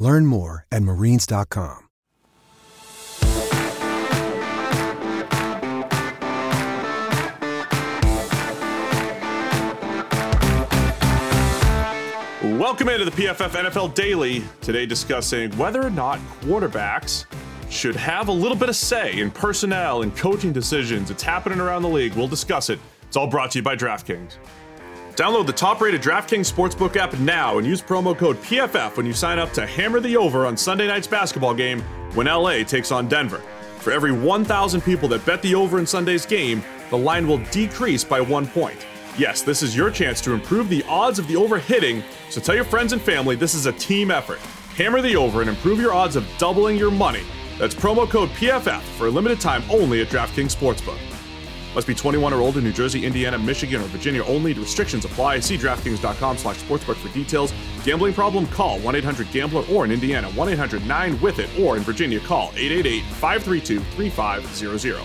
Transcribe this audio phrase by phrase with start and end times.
[0.00, 1.86] Learn more at marines.com.
[12.58, 14.42] Welcome into the PFF NFL Daily.
[14.60, 17.26] Today, discussing whether or not quarterbacks
[17.70, 21.10] should have a little bit of say in personnel and coaching decisions.
[21.10, 22.14] It's happening around the league.
[22.14, 22.78] We'll discuss it.
[23.06, 24.36] It's all brought to you by DraftKings.
[25.16, 29.12] Download the top rated DraftKings Sportsbook app now and use promo code PFF when you
[29.12, 31.82] sign up to hammer the over on Sunday night's basketball game
[32.14, 33.42] when LA takes on Denver.
[33.78, 38.04] For every 1,000 people that bet the over in Sunday's game, the line will decrease
[38.04, 38.86] by one point.
[39.18, 42.54] Yes, this is your chance to improve the odds of the over hitting, so tell
[42.54, 44.38] your friends and family this is a team effort.
[44.76, 47.22] Hammer the over and improve your odds of doubling your money.
[47.58, 51.09] That's promo code PFF for a limited time only at DraftKings Sportsbook.
[51.74, 54.52] Must be 21 or older, New Jersey, Indiana, Michigan, or Virginia only.
[54.54, 55.38] Restrictions apply.
[55.40, 57.52] See DraftKings.com slash sportsbook for details.
[57.84, 58.48] Gambling problem?
[58.48, 65.00] Call 1-800-GAMBLER or in Indiana, 1-800-9-WITH-IT or in Virginia, call 888-532-3500.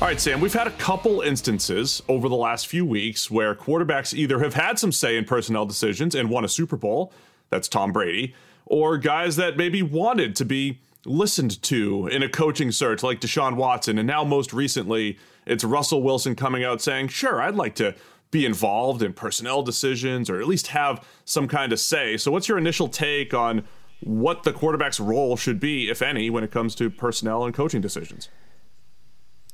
[0.00, 4.14] All right, Sam, we've had a couple instances over the last few weeks where quarterbacks
[4.14, 7.12] either have had some say in personnel decisions and won a Super Bowl,
[7.50, 12.72] that's Tom Brady, or guys that maybe wanted to be listened to in a coaching
[12.72, 13.98] search like Deshaun Watson.
[13.98, 17.94] And now, most recently, it's Russell Wilson coming out saying, sure, I'd like to
[18.30, 22.16] be involved in personnel decisions or at least have some kind of say.
[22.16, 23.64] So, what's your initial take on
[24.00, 27.80] what the quarterback's role should be, if any, when it comes to personnel and coaching
[27.80, 28.28] decisions?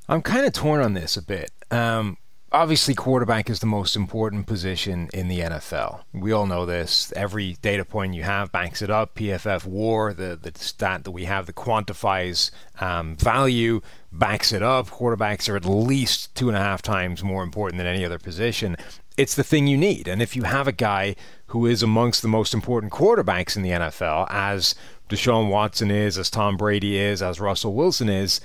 [0.08, 1.50] I'm kind of torn on this a bit.
[1.70, 2.16] Um,
[2.56, 6.00] obviously, quarterback is the most important position in the NFL.
[6.12, 7.12] We all know this.
[7.14, 9.14] Every data point you have backs it up.
[9.14, 12.50] PFF WAR, the, the stat that we have that quantifies
[12.80, 14.88] um, value, backs it up.
[14.88, 18.76] Quarterbacks are at least two and a half times more important than any other position.
[19.16, 20.08] It's the thing you need.
[20.08, 21.14] And if you have a guy
[21.48, 24.74] who is amongst the most important quarterbacks in the NFL, as
[25.08, 28.40] Deshaun Watson is, as Tom Brady is, as Russell Wilson is,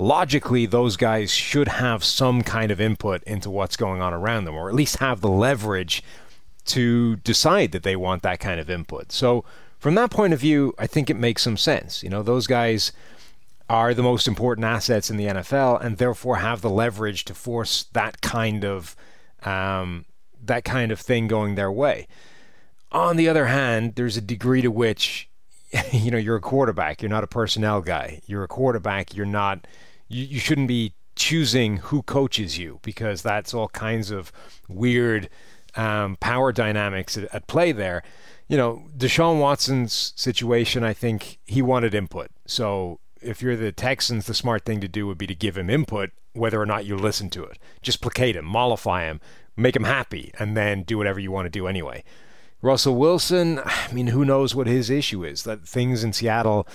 [0.00, 4.54] logically those guys should have some kind of input into what's going on around them
[4.54, 6.02] or at least have the leverage
[6.64, 9.12] to decide that they want that kind of input.
[9.12, 9.44] So
[9.78, 12.02] from that point of view, I think it makes some sense.
[12.02, 12.92] You know, those guys
[13.68, 17.84] are the most important assets in the NFL and therefore have the leverage to force
[17.92, 18.96] that kind of
[19.44, 20.04] um,
[20.42, 22.06] that kind of thing going their way.
[22.92, 25.28] On the other hand, there's a degree to which
[25.92, 27.00] you know you're a quarterback.
[27.00, 28.20] You're not a personnel guy.
[28.26, 29.14] You're a quarterback.
[29.14, 29.66] You're not
[30.10, 34.30] you, you shouldn't be choosing who coaches you because that's all kinds of
[34.68, 35.30] weird
[35.76, 38.02] um, power dynamics at, at, play there.
[38.48, 42.30] You know, Deshaun Watson's situation, I think he wanted input.
[42.46, 45.70] So if you're the Texans, the smart thing to do would be to give him
[45.70, 47.58] input, whether or not you listen to it.
[47.82, 49.20] Just placate him, mollify him,
[49.56, 52.02] make him happy, and then do whatever you want to do anyway.
[52.62, 55.44] Russell Wilson, I mean, who knows what his issue is?
[55.44, 56.66] That things in Seattle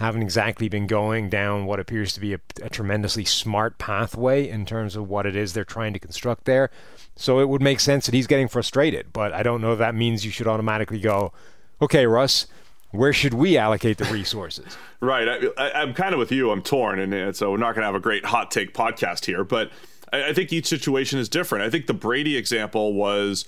[0.00, 4.64] haven't exactly been going down what appears to be a, a, tremendously smart pathway in
[4.64, 6.70] terms of what it is they're trying to construct there.
[7.16, 9.94] So it would make sense that he's getting frustrated, but I don't know if that
[9.94, 11.34] means you should automatically go,
[11.82, 12.46] okay, Russ,
[12.92, 14.74] where should we allocate the resources?
[15.00, 15.52] right.
[15.58, 16.50] I, am kind of with you.
[16.50, 19.44] I'm torn, and so we're not going to have a great hot take podcast here,
[19.44, 19.70] but
[20.14, 21.62] I, I think each situation is different.
[21.62, 23.44] I think the Brady example was,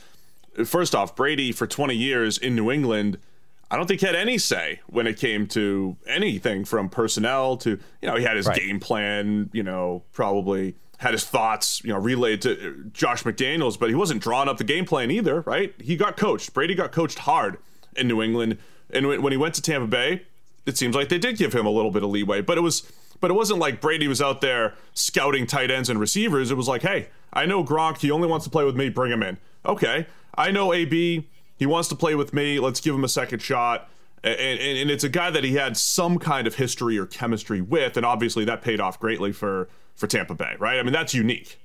[0.67, 3.17] first off, Brady for 20 years in New England–
[3.73, 7.71] I don't think he had any say when it came to anything from personnel to,
[7.71, 8.59] you know, he had his right.
[8.59, 13.81] game plan, you know, probably had his thoughts, you know, relayed to uh, Josh McDaniels,
[13.81, 15.75] but he wasn't drawing up the game plan either, right?
[15.81, 16.53] He got coached.
[16.53, 17.57] Brady got coached hard
[17.97, 18.59] in New England.
[18.91, 20.27] And when he went to Tampa Bay,
[20.67, 22.83] it seems like they did give him a little bit of leeway, but it was
[23.21, 26.51] but it wasn't like Brady was out there scouting tight ends and receivers.
[26.51, 29.13] It was like, hey, I know Gronk, he only wants to play with me, bring
[29.13, 29.39] him in.
[29.65, 30.07] Okay.
[30.35, 31.29] I know AB,
[31.63, 32.59] he wants to play with me.
[32.59, 33.89] Let's give him a second shot.
[34.25, 37.61] And, and, and, it's a guy that he had some kind of history or chemistry
[37.61, 40.79] with, and obviously that paid off greatly for for Tampa Bay, right?
[40.79, 41.59] I mean, that's unique.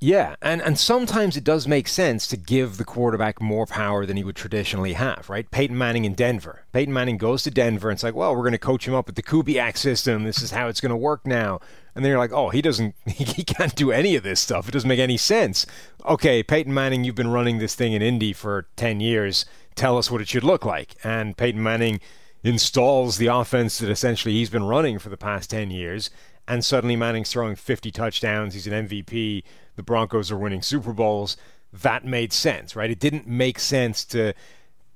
[0.00, 4.16] Yeah, and, and sometimes it does make sense to give the quarterback more power than
[4.16, 5.50] he would traditionally have, right?
[5.50, 6.64] Peyton Manning in Denver.
[6.72, 9.06] Peyton Manning goes to Denver and it's like, well, we're going to coach him up
[9.06, 10.22] with the Kubiak system.
[10.22, 11.60] This is how it's going to work now.
[11.96, 14.68] And then you're like, oh, he doesn't, he can't do any of this stuff.
[14.68, 15.66] It doesn't make any sense.
[16.06, 19.46] Okay, Peyton Manning, you've been running this thing in Indy for 10 years.
[19.74, 20.94] Tell us what it should look like.
[21.02, 21.98] And Peyton Manning
[22.42, 26.10] installs the offense that essentially he's been running for the past 10 years,
[26.46, 29.42] and suddenly Manning's throwing 50 touchdowns, he's an MVP,
[29.76, 31.36] the Broncos are winning Super Bowls.
[31.72, 32.90] That made sense, right?
[32.90, 34.34] It didn't make sense to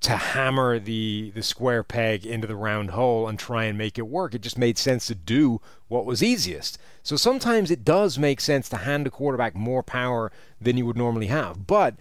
[0.01, 4.09] to hammer the the square peg into the round hole and try and make it
[4.09, 4.35] work.
[4.35, 6.77] It just made sense to do what was easiest.
[7.05, 10.97] So sometimes it does make sense to hand a quarterback more power than you would
[10.97, 11.67] normally have.
[11.67, 11.95] But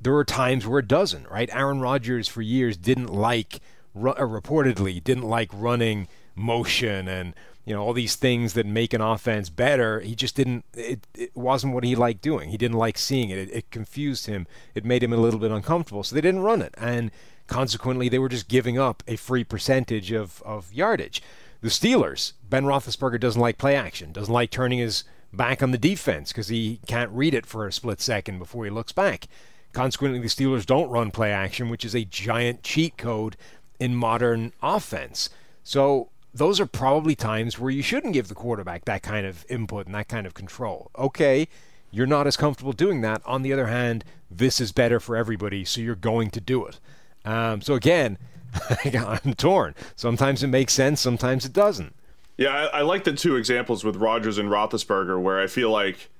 [0.00, 1.48] there are times where it doesn't, right?
[1.52, 3.60] Aaron Rodgers for years didn't like
[3.96, 7.34] uh, reportedly didn't like running motion and
[7.64, 10.00] you know all these things that make an offense better.
[10.00, 12.50] He just didn't it, it wasn't what he liked doing.
[12.50, 13.38] He didn't like seeing it.
[13.38, 14.46] it it confused him.
[14.74, 16.04] It made him a little bit uncomfortable.
[16.04, 16.74] So they didn't run it.
[16.78, 17.10] And
[17.48, 21.22] consequently they were just giving up a free percentage of, of yardage.
[21.60, 25.02] The Steelers Ben Roethlisberger doesn't like play action doesn't like turning his
[25.32, 28.70] back on the defense because he can't read it for a split second before he
[28.70, 29.26] looks back.
[29.72, 33.36] Consequently the Steelers don't run play action which is a giant cheat code
[33.78, 35.30] in modern offense.
[35.64, 39.86] So those are probably times where you shouldn't give the quarterback that kind of input
[39.86, 40.90] and that kind of control.
[40.98, 41.48] Okay,
[41.90, 43.22] you're not as comfortable doing that.
[43.24, 46.78] On the other hand, this is better for everybody, so you're going to do it.
[47.24, 48.18] Um, so again,
[48.84, 49.74] I'm torn.
[49.94, 51.94] Sometimes it makes sense, sometimes it doesn't.
[52.36, 56.10] Yeah, I, I like the two examples with Rodgers and Roethlisberger, where I feel like,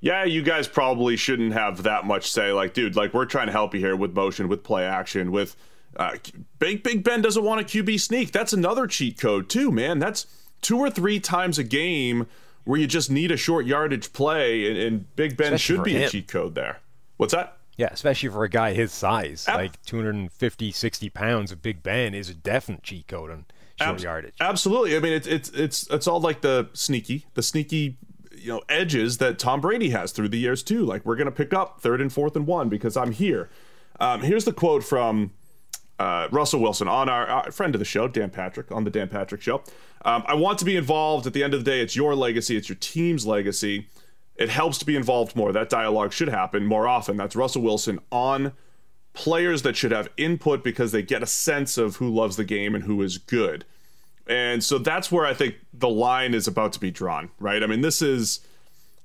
[0.00, 2.52] yeah, you guys probably shouldn't have that much say.
[2.52, 5.56] Like, dude, like we're trying to help you here with motion, with play action, with
[5.96, 6.16] uh,
[6.58, 8.32] Big Big Ben doesn't want a QB sneak.
[8.32, 9.98] That's another cheat code too, man.
[9.98, 10.26] That's
[10.60, 12.26] two or three times a game
[12.64, 15.92] where you just need a short yardage play, and, and Big Ben especially should be
[15.94, 16.02] him.
[16.04, 16.80] a cheat code there.
[17.16, 17.58] What's that?
[17.76, 22.14] Yeah, especially for a guy his size, Ab- like 250, 60 pounds of Big Ben
[22.14, 23.44] is a definite cheat code on
[23.80, 24.34] short Ab- yardage.
[24.40, 24.96] Absolutely.
[24.96, 27.98] I mean, it's it's it's it's all like the sneaky, the sneaky,
[28.36, 30.84] you know, edges that Tom Brady has through the years too.
[30.86, 33.50] Like we're gonna pick up third and fourth and one because I'm here.
[34.00, 35.32] Um, here's the quote from
[35.98, 39.08] uh, Russell Wilson on our, our, friend of the show, Dan Patrick, on the Dan
[39.08, 39.62] Patrick Show.
[40.04, 41.26] Um, I want to be involved.
[41.26, 43.88] At the end of the day, it's your legacy, it's your team's legacy.
[44.36, 45.52] It helps to be involved more.
[45.52, 47.16] That dialogue should happen more often.
[47.16, 48.52] That's Russell Wilson on
[49.12, 52.74] players that should have input because they get a sense of who loves the game
[52.74, 53.64] and who is good.
[54.26, 57.62] And so that's where I think the line is about to be drawn, right?
[57.62, 58.40] I mean, this is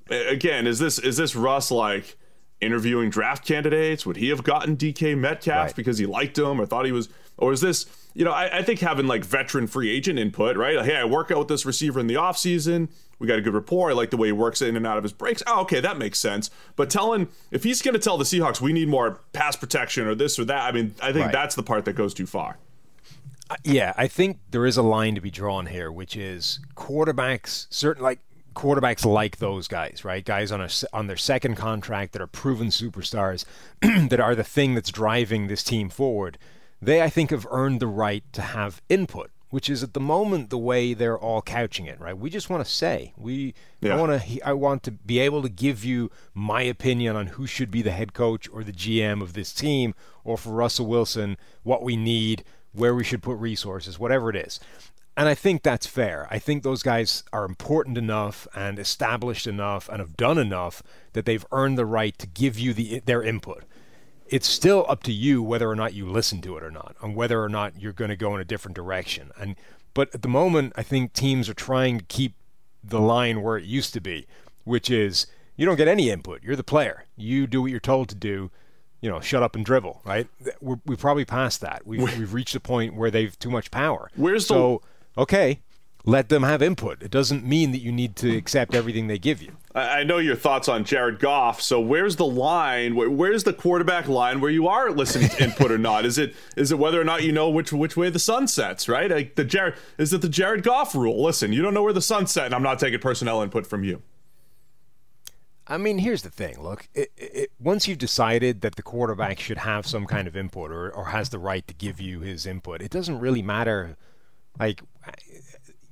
[0.09, 2.18] again, is this is this Russ like
[2.62, 4.06] interviewing draft candidates?
[4.06, 5.76] Would he have gotten DK Metcalf right.
[5.76, 7.10] because he liked him or thought he was?
[7.38, 10.76] Or is this, you know, I, I, think having like veteran free agent input, right?
[10.76, 12.90] Like, hey, I work out with this receiver in the offseason.
[13.18, 13.92] We got a good rapport.
[13.92, 15.42] I like the way he works in and out of his breaks.
[15.48, 16.50] Oh, okay, that makes sense.
[16.76, 20.16] But telling, if he's going to tell the Seahawks we need more pass protection or
[20.16, 21.32] this or that, I mean, I think right.
[21.32, 22.58] that's the part that goes too far.
[23.64, 28.04] Yeah, I think there is a line to be drawn here, which is quarterbacks, certain
[28.04, 28.20] like
[28.54, 30.24] quarterbacks like those guys, right?
[30.24, 33.46] Guys on a, on their second contract that are proven superstars,
[33.81, 36.38] that are the thing that's driving this team forward.
[36.81, 40.50] They, I think, have earned the right to have input, which is at the moment
[40.50, 42.18] the way they're all couching it, right?
[42.18, 43.54] We just want to say we.
[43.81, 43.96] Yeah.
[43.96, 44.48] I want to.
[44.48, 47.92] I want to be able to give you my opinion on who should be the
[47.92, 49.94] head coach or the GM of this team,
[50.24, 54.60] or for Russell Wilson, what we need, where we should put resources, whatever it is.
[55.19, 56.30] And I think that's fair.
[56.31, 60.81] I think those guys are important enough and established enough and have done enough
[61.12, 63.66] that they've earned the right to give you the, their input.
[64.30, 67.18] It's still up to you whether or not you listen to it or not, and
[67.18, 69.31] whether or not you're going to go in a different direction.
[69.38, 69.57] And
[69.94, 72.36] but at the moment, I think teams are trying to keep
[72.82, 74.25] the line where it used to be,
[74.63, 75.27] which is
[75.58, 76.44] you don't get any input.
[76.44, 77.03] You're the player.
[77.17, 78.51] You do what you're told to do.
[79.01, 80.01] You know, shut up and dribble.
[80.05, 80.29] Right?
[80.62, 81.86] We're, we probably passed that.
[81.86, 84.10] We've, we've reached a point where they've too much power.
[84.15, 84.89] Where's so, the
[85.20, 85.60] okay,
[86.06, 87.04] let them have input.
[87.04, 89.52] It doesn't mean that you need to accept everything they give you.
[89.76, 91.62] I know your thoughts on Jared Goff.
[91.62, 92.96] So where's the line?
[92.96, 96.06] Where's the quarterback line where you are listening to input or not?
[96.06, 98.90] Is it is it whether or not you know which which way the sun sets?
[98.90, 99.12] Right?
[99.12, 101.22] Like the Jared is it the Jared Goff rule?
[101.24, 103.84] Listen, you don't know where the sun set, and I'm not taking personnel input from
[103.84, 104.02] you.
[105.68, 106.60] I mean, here's the thing.
[106.60, 110.72] Look, it, it, once you've decided that the quarterback should have some kind of input
[110.72, 113.96] or, or has the right to give you his input, it doesn't really matter
[114.60, 114.82] like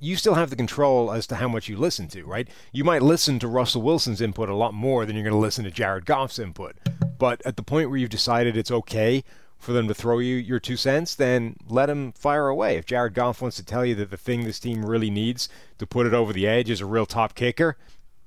[0.00, 2.48] you still have the control as to how much you listen to, right?
[2.72, 5.64] You might listen to Russell Wilson's input a lot more than you're going to listen
[5.64, 6.76] to Jared Goff's input.
[7.18, 9.24] But at the point where you've decided it's okay
[9.58, 12.76] for them to throw you your two cents, then let them fire away.
[12.76, 15.48] If Jared Goff wants to tell you that the thing this team really needs
[15.78, 17.76] to put it over the edge is a real top kicker,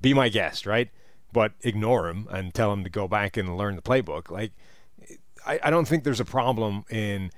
[0.01, 0.89] be my guest, right?
[1.31, 4.29] But ignore him and tell him to go back and learn the playbook.
[4.29, 4.51] Like,
[5.45, 7.31] I, I don't think there's a problem in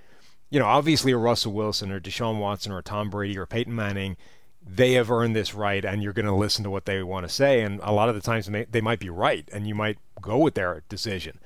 [0.50, 4.18] you know, obviously a Russell Wilson or Deshaun Watson or Tom Brady or Peyton Manning,
[4.66, 7.34] they have earned this right, and you're going to listen to what they want to
[7.34, 7.62] say.
[7.62, 10.54] And a lot of the times they might be right, and you might go with
[10.54, 11.40] their decision.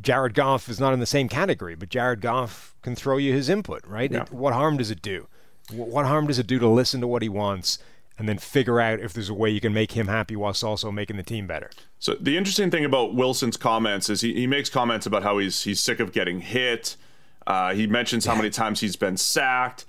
[0.00, 3.48] Jared Goff is not in the same category, but Jared Goff can throw you his
[3.48, 4.10] input, right?
[4.10, 4.24] Yeah.
[4.30, 5.28] What harm does it do?
[5.70, 7.78] What harm does it do to listen to what he wants
[8.18, 10.90] and then figure out if there's a way you can make him happy whilst also
[10.90, 11.70] making the team better?
[11.98, 15.62] So the interesting thing about Wilson's comments is he, he makes comments about how he's
[15.62, 16.96] he's sick of getting hit.
[17.46, 19.84] Uh, he mentions how many times he's been sacked.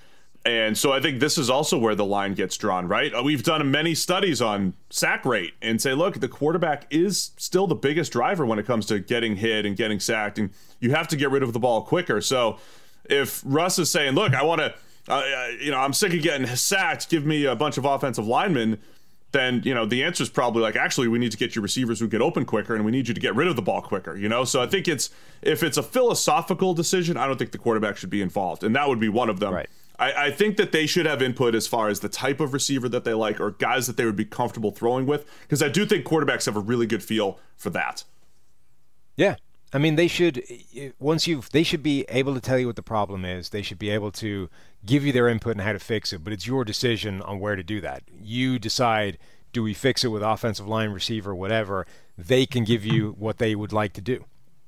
[0.46, 3.14] And so I think this is also where the line gets drawn, right?
[3.14, 7.66] Uh, We've done many studies on sack rate and say, look, the quarterback is still
[7.66, 10.50] the biggest driver when it comes to getting hit and getting sacked, and
[10.82, 12.20] you have to get rid of the ball quicker.
[12.20, 12.58] So
[13.06, 14.76] if Russ is saying, look, I want to,
[15.08, 18.80] uh, you know, I'm sick of getting sacked, give me a bunch of offensive linemen,
[19.34, 22.00] then you know the answer is probably like actually we need to get your receivers
[22.00, 24.16] who get open quicker and we need you to get rid of the ball quicker
[24.16, 25.10] you know so i think it's
[25.42, 28.88] if it's a philosophical decision i don't think the quarterback should be involved and that
[28.88, 29.70] would be one of them Right.
[30.00, 32.90] I, I think that they should have input as far as the type of receiver
[32.90, 35.86] that they like or guys that they would be comfortable throwing with because i do
[35.86, 38.04] think quarterbacks have a really good feel for that
[39.18, 39.36] Yeah.
[39.74, 40.44] I mean, they should
[41.00, 43.50] once you've they should be able to tell you what the problem is.
[43.50, 44.50] They should be able to
[44.86, 47.56] give you their input on how to fix it, but it's your decision on where
[47.56, 48.04] to do that.
[48.22, 49.18] You decide
[49.52, 51.86] do we fix it with offensive line, receiver, whatever.
[52.18, 54.26] They can give you what they would like to do.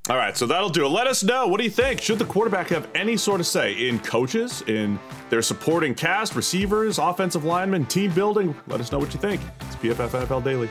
[0.07, 0.89] All right, so that'll do it.
[0.89, 1.47] Let us know.
[1.47, 1.99] What do you think?
[1.99, 4.99] Should the quarterback have any sort of say in coaches, in
[5.31, 8.55] their supporting cast, receivers, offensive linemen, team building?
[8.67, 9.41] Let us know what you think.
[9.61, 10.69] It's PFF NFL Daily.